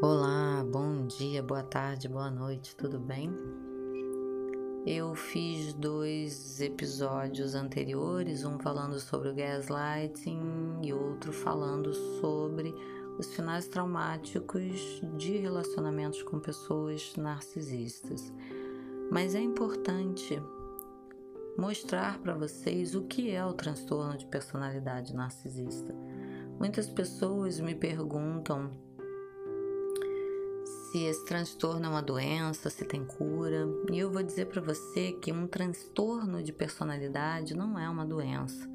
Olá, 0.00 0.64
bom 0.64 1.08
dia, 1.08 1.42
boa 1.42 1.64
tarde, 1.64 2.08
boa 2.08 2.30
noite, 2.30 2.76
tudo 2.76 3.00
bem? 3.00 3.34
Eu 4.86 5.12
fiz 5.16 5.74
dois 5.74 6.60
episódios 6.60 7.56
anteriores, 7.56 8.44
um 8.44 8.60
falando 8.60 9.00
sobre 9.00 9.30
o 9.30 9.34
gaslighting 9.34 10.82
e 10.84 10.92
outro 10.92 11.32
falando 11.32 11.92
sobre 12.20 12.72
os 13.18 13.34
finais 13.34 13.66
traumáticos 13.66 15.02
de 15.16 15.36
relacionamentos 15.38 16.22
com 16.22 16.38
pessoas 16.38 17.16
narcisistas. 17.16 18.32
Mas 19.10 19.34
é 19.34 19.40
importante 19.40 20.40
mostrar 21.58 22.20
para 22.20 22.34
vocês 22.34 22.94
o 22.94 23.02
que 23.02 23.32
é 23.32 23.44
o 23.44 23.52
transtorno 23.52 24.16
de 24.16 24.26
personalidade 24.26 25.12
narcisista. 25.12 25.92
Muitas 26.56 26.88
pessoas 26.88 27.58
me 27.58 27.74
perguntam 27.74 28.70
se 30.90 31.04
esse 31.04 31.22
transtorno 31.24 31.84
é 31.84 31.88
uma 31.88 32.02
doença, 32.02 32.70
se 32.70 32.84
tem 32.84 33.04
cura. 33.04 33.68
E 33.92 33.98
eu 33.98 34.10
vou 34.10 34.22
dizer 34.22 34.46
para 34.46 34.60
você 34.60 35.12
que 35.12 35.30
um 35.30 35.46
transtorno 35.46 36.42
de 36.42 36.50
personalidade 36.52 37.54
não 37.54 37.78
é 37.78 37.88
uma 37.88 38.06
doença. 38.06 38.68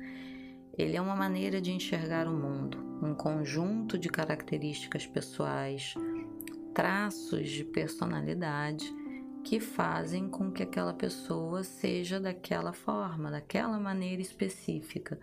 Ele 0.78 0.96
é 0.96 1.02
uma 1.02 1.16
maneira 1.16 1.60
de 1.60 1.72
enxergar 1.72 2.28
o 2.28 2.34
mundo, 2.34 2.78
um 3.02 3.16
conjunto 3.16 3.98
de 3.98 4.10
características 4.10 5.08
pessoais, 5.08 5.96
traços 6.74 7.50
de 7.50 7.64
personalidade 7.64 8.86
que 9.44 9.60
fazem 9.60 10.30
com 10.30 10.52
que 10.52 10.64
aquela 10.64 10.94
pessoa 10.94 11.64
seja 11.64 12.20
daquela 12.20 12.74
forma, 12.74 13.32
daquela 13.32 13.80
maneira 13.80 14.22
específica 14.22 15.20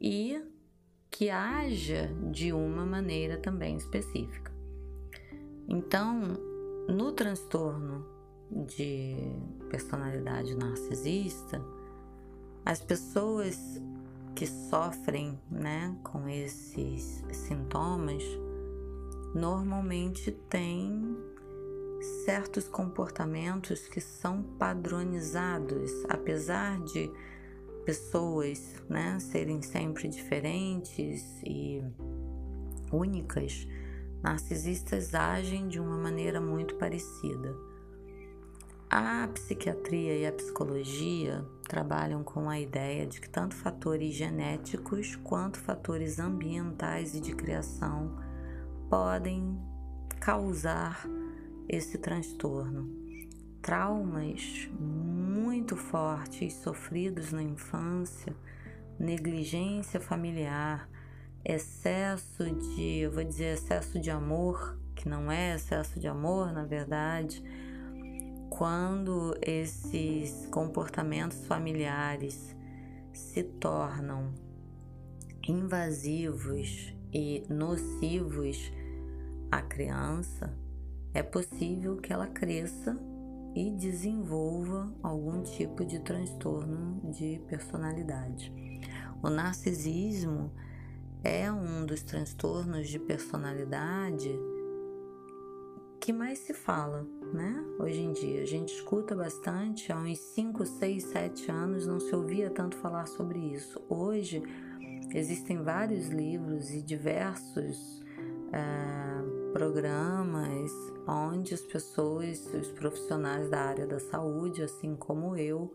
e 0.00 0.40
que 1.08 1.30
haja 1.30 2.12
de 2.30 2.52
uma 2.52 2.84
maneira 2.84 3.38
também 3.38 3.76
específica. 3.76 4.55
Então, 5.68 6.20
no 6.88 7.12
transtorno 7.12 8.06
de 8.50 9.16
personalidade 9.68 10.54
narcisista, 10.54 11.60
as 12.64 12.80
pessoas 12.80 13.80
que 14.34 14.46
sofrem 14.46 15.40
né, 15.50 15.96
com 16.02 16.28
esses 16.28 17.24
sintomas 17.32 18.22
normalmente 19.34 20.30
têm 20.48 21.16
certos 22.24 22.68
comportamentos 22.68 23.88
que 23.88 24.00
são 24.00 24.42
padronizados, 24.42 25.90
apesar 26.08 26.78
de 26.84 27.10
pessoas 27.84 28.74
né, 28.88 29.18
serem 29.20 29.62
sempre 29.62 30.08
diferentes 30.08 31.40
e 31.42 31.82
únicas 32.92 33.66
narcisistas 34.26 35.14
agem 35.14 35.68
de 35.68 35.78
uma 35.78 35.96
maneira 35.96 36.40
muito 36.40 36.74
parecida. 36.74 37.56
A 38.90 39.28
psiquiatria 39.28 40.18
e 40.18 40.26
a 40.26 40.32
psicologia 40.32 41.44
trabalham 41.68 42.24
com 42.24 42.50
a 42.50 42.58
ideia 42.58 43.06
de 43.06 43.20
que 43.20 43.30
tanto 43.30 43.54
fatores 43.54 44.14
genéticos 44.14 45.14
quanto 45.14 45.60
fatores 45.60 46.18
ambientais 46.18 47.14
e 47.14 47.20
de 47.20 47.36
criação 47.36 48.18
podem 48.90 49.56
causar 50.18 51.06
esse 51.68 51.96
transtorno. 51.96 52.90
Traumas 53.62 54.68
muito 54.76 55.76
fortes 55.76 56.54
sofridos 56.54 57.30
na 57.30 57.44
infância, 57.44 58.34
negligência 58.98 60.00
familiar, 60.00 60.88
excesso 61.48 62.44
de, 62.50 62.98
eu 62.98 63.12
vou 63.12 63.22
dizer, 63.22 63.54
excesso 63.54 64.00
de 64.00 64.10
amor, 64.10 64.76
que 64.96 65.08
não 65.08 65.30
é 65.30 65.54
excesso 65.54 66.00
de 66.00 66.08
amor, 66.08 66.52
na 66.52 66.64
verdade, 66.64 67.42
quando 68.50 69.36
esses 69.40 70.46
comportamentos 70.48 71.46
familiares 71.46 72.56
se 73.12 73.44
tornam 73.44 74.34
invasivos 75.46 76.92
e 77.12 77.44
nocivos 77.48 78.72
à 79.50 79.62
criança, 79.62 80.52
é 81.14 81.22
possível 81.22 81.96
que 81.96 82.12
ela 82.12 82.26
cresça 82.26 82.98
e 83.54 83.70
desenvolva 83.70 84.92
algum 85.00 85.42
tipo 85.42 85.84
de 85.84 86.00
transtorno 86.00 87.00
de 87.12 87.40
personalidade. 87.46 88.52
O 89.22 89.30
narcisismo 89.30 90.50
é 91.26 91.50
um 91.50 91.84
dos 91.84 92.02
transtornos 92.02 92.88
de 92.88 93.00
personalidade 93.00 94.30
que 96.00 96.12
mais 96.12 96.38
se 96.38 96.54
fala, 96.54 97.04
né? 97.34 97.64
Hoje 97.80 98.00
em 98.00 98.12
dia, 98.12 98.42
a 98.42 98.46
gente 98.46 98.72
escuta 98.72 99.12
bastante, 99.16 99.90
há 99.90 99.96
uns 99.96 100.18
5, 100.18 100.64
6, 100.64 101.02
7 101.02 101.50
anos 101.50 101.84
não 101.84 101.98
se 101.98 102.14
ouvia 102.14 102.48
tanto 102.48 102.76
falar 102.76 103.06
sobre 103.06 103.40
isso. 103.40 103.82
Hoje 103.88 104.40
existem 105.12 105.64
vários 105.64 106.06
livros 106.10 106.70
e 106.70 106.80
diversos 106.80 108.04
é, 108.52 109.52
programas 109.52 110.70
onde 111.08 111.54
as 111.54 111.62
pessoas, 111.62 112.46
os 112.54 112.68
profissionais 112.68 113.50
da 113.50 113.62
área 113.62 113.86
da 113.86 113.98
saúde, 113.98 114.62
assim 114.62 114.94
como 114.94 115.36
eu, 115.36 115.74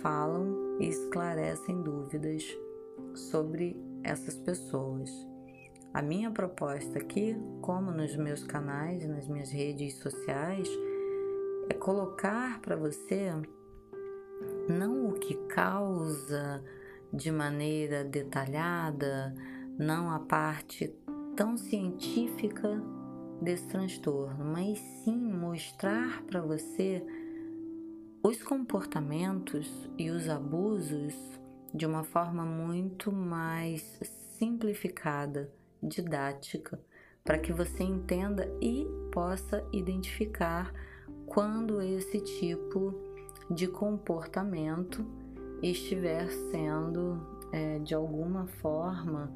falam 0.00 0.78
e 0.80 0.88
esclarecem 0.88 1.82
dúvidas 1.82 2.42
sobre 3.14 3.93
essas 4.04 4.36
pessoas. 4.36 5.10
A 5.92 6.02
minha 6.02 6.30
proposta 6.30 6.98
aqui, 6.98 7.36
como 7.60 7.90
nos 7.90 8.16
meus 8.16 8.44
canais, 8.44 9.06
nas 9.08 9.28
minhas 9.28 9.50
redes 9.50 9.94
sociais, 9.96 10.68
é 11.68 11.74
colocar 11.74 12.60
para 12.60 12.76
você 12.76 13.32
não 14.68 15.08
o 15.08 15.12
que 15.12 15.34
causa 15.46 16.62
de 17.12 17.30
maneira 17.30 18.04
detalhada, 18.04 19.34
não 19.78 20.10
a 20.10 20.18
parte 20.18 20.92
tão 21.36 21.56
científica 21.56 22.82
desse 23.40 23.66
transtorno, 23.68 24.44
mas 24.44 24.78
sim 25.04 25.16
mostrar 25.16 26.22
para 26.22 26.40
você 26.40 27.04
os 28.22 28.42
comportamentos 28.42 29.88
e 29.98 30.10
os 30.10 30.28
abusos 30.28 31.14
de 31.74 31.84
uma 31.84 32.04
forma 32.04 32.44
muito 32.44 33.10
mais 33.10 33.98
simplificada, 34.38 35.50
didática, 35.82 36.80
para 37.24 37.38
que 37.38 37.52
você 37.52 37.82
entenda 37.82 38.48
e 38.60 38.86
possa 39.10 39.66
identificar 39.72 40.72
quando 41.26 41.82
esse 41.82 42.20
tipo 42.20 42.94
de 43.50 43.66
comportamento 43.66 45.04
estiver 45.62 46.30
sendo 46.30 47.26
é, 47.50 47.78
de 47.78 47.94
alguma 47.94 48.46
forma 48.46 49.32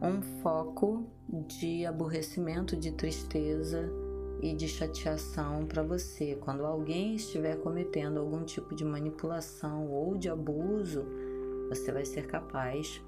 um 0.00 0.20
foco 0.42 1.06
de 1.48 1.86
aborrecimento, 1.86 2.76
de 2.76 2.92
tristeza 2.92 3.90
e 4.42 4.54
de 4.54 4.68
chateação 4.68 5.64
para 5.64 5.82
você. 5.82 6.36
Quando 6.40 6.66
alguém 6.66 7.14
estiver 7.14 7.56
cometendo 7.56 8.20
algum 8.20 8.44
tipo 8.44 8.74
de 8.74 8.84
manipulação 8.84 9.90
ou 9.90 10.16
de 10.16 10.28
abuso, 10.28 11.06
você 11.68 11.92
vai 11.92 12.04
ser 12.04 12.26
capaz 12.26 13.02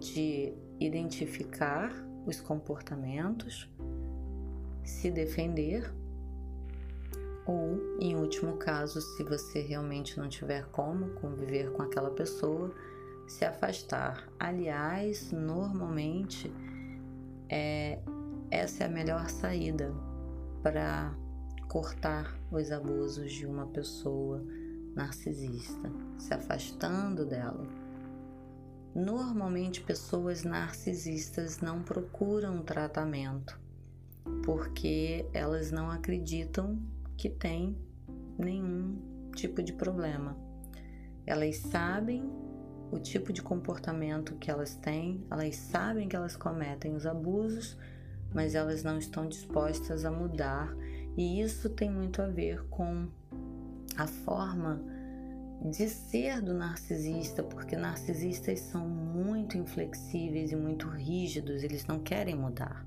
de 0.00 0.52
identificar 0.80 1.92
os 2.26 2.40
comportamentos, 2.40 3.68
se 4.84 5.10
defender 5.10 5.92
ou, 7.46 7.98
em 7.98 8.14
último 8.14 8.58
caso, 8.58 9.00
se 9.00 9.24
você 9.24 9.62
realmente 9.62 10.18
não 10.18 10.28
tiver 10.28 10.66
como 10.66 11.14
conviver 11.14 11.72
com 11.72 11.82
aquela 11.82 12.10
pessoa, 12.10 12.74
se 13.26 13.42
afastar. 13.44 14.28
Aliás, 14.38 15.32
normalmente 15.32 16.52
é, 17.48 18.00
essa 18.50 18.84
é 18.84 18.86
a 18.86 18.90
melhor 18.90 19.30
saída 19.30 19.94
para 20.62 21.14
cortar 21.68 22.38
os 22.50 22.70
abusos 22.70 23.32
de 23.32 23.46
uma 23.46 23.66
pessoa 23.66 24.44
narcisista, 24.98 25.90
se 26.18 26.34
afastando 26.34 27.24
dela. 27.24 27.66
Normalmente, 28.94 29.80
pessoas 29.80 30.42
narcisistas 30.42 31.60
não 31.60 31.82
procuram 31.82 32.62
tratamento 32.62 33.58
porque 34.44 35.24
elas 35.32 35.70
não 35.70 35.90
acreditam 35.90 36.78
que 37.16 37.30
tem 37.30 37.78
nenhum 38.36 38.98
tipo 39.34 39.62
de 39.62 39.72
problema. 39.72 40.36
Elas 41.24 41.58
sabem 41.58 42.28
o 42.90 42.98
tipo 42.98 43.32
de 43.32 43.42
comportamento 43.42 44.34
que 44.36 44.50
elas 44.50 44.74
têm, 44.74 45.24
elas 45.30 45.56
sabem 45.56 46.08
que 46.08 46.16
elas 46.16 46.36
cometem 46.36 46.94
os 46.94 47.06
abusos, 47.06 47.76
mas 48.34 48.54
elas 48.54 48.82
não 48.82 48.98
estão 48.98 49.28
dispostas 49.28 50.04
a 50.04 50.10
mudar, 50.10 50.74
e 51.16 51.40
isso 51.40 51.70
tem 51.70 51.90
muito 51.90 52.20
a 52.20 52.26
ver 52.26 52.64
com 52.68 53.08
a 53.98 54.06
forma 54.06 54.80
de 55.60 55.88
ser 55.88 56.40
do 56.40 56.54
narcisista, 56.54 57.42
porque 57.42 57.76
narcisistas 57.76 58.60
são 58.60 58.88
muito 58.88 59.58
inflexíveis 59.58 60.52
e 60.52 60.56
muito 60.56 60.86
rígidos, 60.86 61.64
eles 61.64 61.84
não 61.84 61.98
querem 61.98 62.36
mudar. 62.36 62.86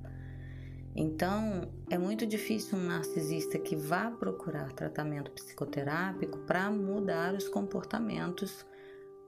Então, 0.96 1.70
é 1.90 1.98
muito 1.98 2.26
difícil 2.26 2.78
um 2.78 2.84
narcisista 2.84 3.60
que 3.60 3.76
vá 3.76 4.10
procurar 4.10 4.72
tratamento 4.72 5.32
psicoterápico 5.32 6.38
para 6.40 6.72
mudar 6.72 7.34
os 7.34 7.48
comportamentos 7.48 8.66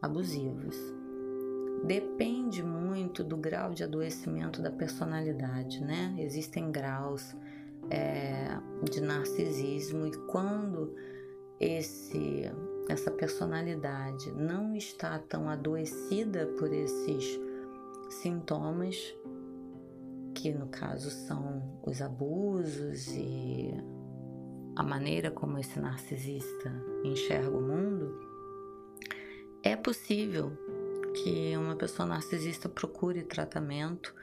abusivos. 0.01 0.77
Depende 1.85 2.63
muito 2.63 3.23
do 3.25 3.35
grau 3.35 3.73
de 3.73 3.83
adoecimento 3.83 4.61
da 4.61 4.71
personalidade, 4.71 5.81
né? 5.81 6.15
Existem 6.17 6.71
graus 6.71 7.35
é, 7.89 8.57
de 8.89 9.01
narcisismo 9.01 10.07
e 10.07 10.11
quando 10.27 10.95
esse 11.59 12.51
essa 12.89 13.09
personalidade 13.09 14.29
não 14.33 14.75
está 14.75 15.17
tão 15.17 15.49
adoecida 15.49 16.47
por 16.59 16.73
esses 16.73 17.39
sintomas, 18.09 19.15
que 20.35 20.51
no 20.51 20.67
caso 20.67 21.09
são 21.09 21.79
os 21.85 22.01
abusos 22.01 23.07
e 23.13 23.73
a 24.75 24.83
maneira 24.83 25.31
como 25.31 25.57
esse 25.57 25.79
narcisista 25.79 26.73
enxerga 27.05 27.55
o 27.55 27.61
mundo, 27.61 28.19
é 29.63 29.75
possível 29.75 30.51
que 31.13 31.55
uma 31.55 31.75
pessoa 31.75 32.07
narcisista 32.07 32.67
procure 32.67 33.23
tratamento 33.23 34.13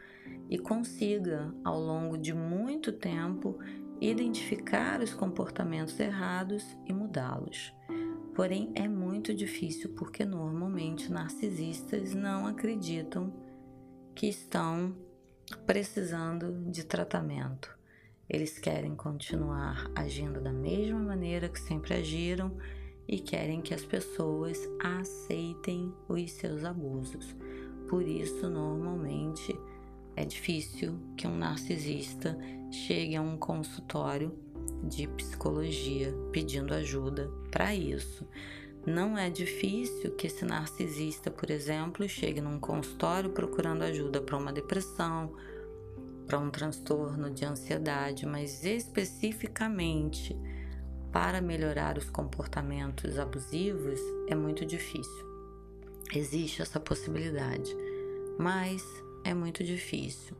e 0.48 0.58
consiga, 0.58 1.54
ao 1.64 1.80
longo 1.80 2.18
de 2.18 2.34
muito 2.34 2.92
tempo, 2.92 3.58
identificar 4.00 5.00
os 5.00 5.12
comportamentos 5.12 5.98
errados 6.00 6.64
e 6.86 6.92
mudá-los. 6.92 7.72
Porém, 8.34 8.72
é 8.74 8.88
muito 8.88 9.34
difícil 9.34 9.90
porque 9.90 10.24
normalmente 10.24 11.12
narcisistas 11.12 12.14
não 12.14 12.46
acreditam 12.46 13.32
que 14.14 14.26
estão 14.26 14.96
precisando 15.66 16.70
de 16.70 16.84
tratamento. 16.84 17.78
Eles 18.28 18.58
querem 18.58 18.94
continuar 18.94 19.90
agindo 19.94 20.40
da 20.40 20.52
mesma 20.52 21.00
maneira 21.00 21.48
que 21.48 21.60
sempre 21.60 21.94
agiram 21.94 22.56
e 23.06 23.18
querem 23.18 23.60
que 23.60 23.74
as 23.74 23.84
pessoas 23.84 24.56
aceitem 24.80 25.92
os 26.08 26.30
seus 26.32 26.64
abusos. 26.64 27.34
Por 27.88 28.06
isso, 28.06 28.48
normalmente, 28.48 29.52
é 30.16 30.24
difícil 30.24 30.98
que 31.16 31.26
um 31.26 31.36
narcisista 31.36 32.36
chegue 32.70 33.16
a 33.16 33.22
um 33.22 33.36
consultório 33.36 34.32
de 34.84 35.06
psicologia 35.08 36.14
pedindo 36.32 36.74
ajuda 36.74 37.30
para 37.50 37.74
isso. 37.74 38.26
Não 38.86 39.16
é 39.16 39.28
difícil 39.28 40.12
que 40.12 40.26
esse 40.26 40.44
narcisista, 40.44 41.30
por 41.30 41.50
exemplo, 41.50 42.08
chegue 42.08 42.40
num 42.40 42.58
consultório 42.58 43.30
procurando 43.30 43.82
ajuda 43.82 44.20
para 44.22 44.38
uma 44.38 44.52
depressão, 44.52 45.34
para 46.26 46.38
um 46.38 46.48
transtorno 46.48 47.30
de 47.30 47.44
ansiedade, 47.44 48.24
mas 48.24 48.64
especificamente 48.64 50.36
para 51.12 51.40
melhorar 51.40 51.98
os 51.98 52.08
comportamentos 52.08 53.18
abusivos 53.18 54.00
é 54.28 54.34
muito 54.34 54.64
difícil. 54.64 55.28
Existe 56.14 56.62
essa 56.62 56.80
possibilidade, 56.80 57.76
mas 58.38 58.82
é 59.24 59.34
muito 59.34 59.62
difícil. 59.64 60.36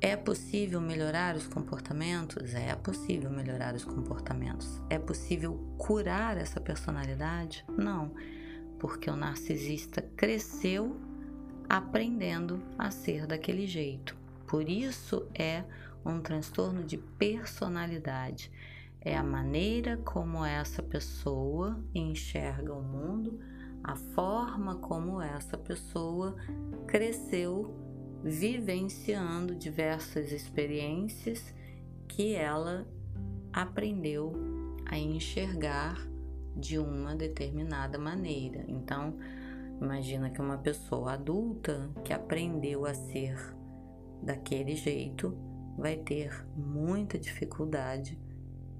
É 0.00 0.16
possível 0.16 0.80
melhorar 0.80 1.34
os 1.34 1.46
comportamentos? 1.46 2.54
É 2.54 2.74
possível 2.74 3.30
melhorar 3.30 3.74
os 3.74 3.84
comportamentos. 3.84 4.80
É 4.90 4.98
possível 4.98 5.54
curar 5.78 6.36
essa 6.36 6.60
personalidade? 6.60 7.64
Não, 7.68 8.12
porque 8.78 9.08
o 9.08 9.16
narcisista 9.16 10.02
cresceu 10.14 11.00
aprendendo 11.68 12.62
a 12.78 12.90
ser 12.90 13.26
daquele 13.26 13.66
jeito. 13.66 14.14
Por 14.46 14.68
isso 14.68 15.26
é 15.34 15.64
um 16.04 16.20
transtorno 16.20 16.84
de 16.84 16.98
personalidade. 16.98 18.50
É 19.00 19.16
a 19.16 19.22
maneira 19.22 19.96
como 19.98 20.44
essa 20.44 20.82
pessoa 20.82 21.82
enxerga 21.94 22.74
o 22.74 22.82
mundo, 22.82 23.40
a 23.82 23.96
forma 23.96 24.76
como 24.76 25.20
essa 25.20 25.56
pessoa 25.56 26.36
cresceu 26.86 27.74
vivenciando 28.24 29.54
diversas 29.54 30.32
experiências 30.32 31.54
que 32.08 32.34
ela 32.34 32.88
aprendeu 33.52 34.32
a 34.86 34.96
enxergar 34.96 35.98
de 36.56 36.78
uma 36.78 37.14
determinada 37.14 37.98
maneira. 37.98 38.64
Então, 38.66 39.18
imagina 39.78 40.30
que 40.30 40.40
uma 40.40 40.56
pessoa 40.56 41.12
adulta 41.12 41.90
que 42.02 42.14
aprendeu 42.14 42.86
a 42.86 42.94
ser 42.94 43.36
daquele 44.22 44.74
jeito 44.74 45.36
vai 45.76 45.96
ter 45.98 46.46
muita 46.56 47.18
dificuldade 47.18 48.18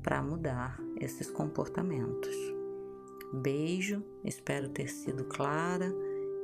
para 0.02 0.22
mudar 0.22 0.80
esses 0.98 1.30
comportamentos. 1.30 2.34
Beijo, 3.34 4.02
espero 4.24 4.70
ter 4.70 4.88
sido 4.88 5.24
clara. 5.24 5.92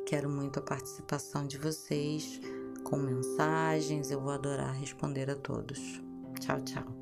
Quero 0.07 0.29
muito 0.29 0.59
a 0.59 0.63
participação 0.63 1.47
de 1.47 1.57
vocês 1.57 2.41
com 2.85 2.97
mensagens. 2.97 4.11
Eu 4.11 4.21
vou 4.21 4.33
adorar 4.33 4.73
responder 4.75 5.31
a 5.31 5.37
todos. 5.37 6.03
Tchau, 6.41 6.61
tchau. 6.61 7.00